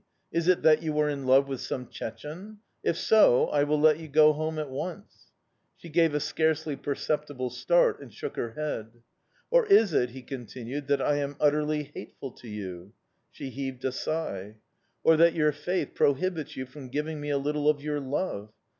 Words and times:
Is 0.31 0.47
it 0.47 0.63
that 0.63 0.81
you 0.81 0.97
are 0.97 1.07
in 1.09 1.27
love 1.27 1.47
with 1.47 1.61
some 1.61 1.85
Chechene? 1.87 2.57
If 2.83 2.97
so, 2.97 3.49
I 3.49 3.63
will 3.65 3.79
let 3.79 3.99
you 3.99 4.07
go 4.07 4.33
home 4.33 4.57
at 4.57 4.67
once.' 4.71 5.27
"She 5.77 5.89
gave 5.89 6.15
a 6.15 6.19
scarcely 6.19 6.75
perceptible 6.75 7.51
start 7.51 8.01
and 8.01 8.11
shook 8.11 8.35
her 8.35 8.53
head. 8.53 9.03
"'Or 9.51 9.67
is 9.67 9.93
it,' 9.93 10.09
he 10.09 10.23
continued, 10.23 10.87
'that 10.87 11.03
I 11.03 11.17
am 11.17 11.35
utterly 11.39 11.83
hateful 11.93 12.31
to 12.31 12.47
you?' 12.47 12.93
"She 13.29 13.51
heaved 13.51 13.85
a 13.85 13.91
sigh. 13.91 14.55
"'Or 15.03 15.17
that 15.17 15.35
your 15.35 15.51
faith 15.51 15.93
prohibits 15.93 16.57
you 16.57 16.65
from 16.65 16.89
giving 16.89 17.21
me 17.21 17.29
a 17.29 17.37
little 17.37 17.69
of 17.69 17.79
your 17.79 17.99
love? 17.99 18.51